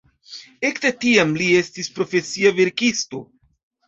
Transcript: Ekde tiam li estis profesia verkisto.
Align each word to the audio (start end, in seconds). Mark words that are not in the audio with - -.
Ekde 0.69 0.91
tiam 1.03 1.33
li 1.41 1.49
estis 1.57 1.89
profesia 1.97 2.53
verkisto. 2.61 3.21